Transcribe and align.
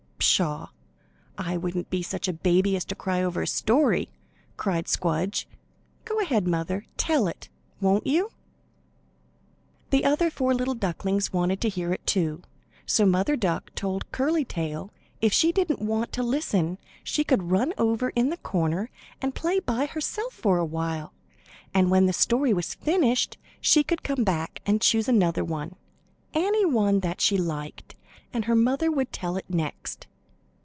"Pshaw! 0.31 0.69
I 1.37 1.57
wouldn't 1.57 1.89
be 1.89 2.03
such 2.03 2.27
a 2.27 2.33
baby 2.33 2.75
as 2.75 2.85
to 2.85 2.95
cry 2.95 3.23
over 3.23 3.41
a 3.41 3.47
story," 3.47 4.09
cried 4.55 4.85
Squdge. 4.85 5.45
"Go 6.05 6.19
ahead, 6.19 6.47
mother! 6.47 6.85
Tell 6.95 7.27
it, 7.27 7.49
won't 7.81 8.05
you?" 8.05 8.29
The 9.89 10.05
other 10.05 10.29
four 10.29 10.53
little 10.53 10.75
ducklings 10.75 11.33
wanted 11.33 11.59
to 11.61 11.69
hear 11.69 11.91
it, 11.91 12.05
too, 12.05 12.43
so 12.85 13.05
Mother 13.05 13.35
Duck 13.35 13.73
told 13.75 14.09
Curly 14.11 14.45
Tail 14.45 14.91
if 15.21 15.33
she 15.33 15.51
didn't 15.51 15.81
want 15.81 16.13
to 16.13 16.23
listen 16.23 16.77
she 17.03 17.23
could 17.23 17.51
run 17.51 17.73
over 17.77 18.09
in 18.09 18.29
the 18.29 18.37
corner 18.37 18.89
and 19.23 19.35
play 19.35 19.59
by 19.59 19.87
herself 19.87 20.33
for 20.33 20.59
awhile, 20.59 21.13
and 21.73 21.89
when 21.89 22.05
that 22.05 22.13
story 22.13 22.53
was 22.53 22.75
finished 22.75 23.37
she 23.59 23.83
could 23.83 24.03
come 24.03 24.23
back 24.23 24.61
and 24.67 24.81
choose 24.81 25.09
another 25.09 25.43
one—any 25.43 26.65
one 26.65 26.99
that 26.99 27.21
she 27.21 27.37
liked, 27.37 27.95
and 28.31 28.45
her 28.45 28.55
mother 28.55 28.89
would 28.91 29.11
tell 29.11 29.35
it 29.35 29.45
next. 29.49 30.07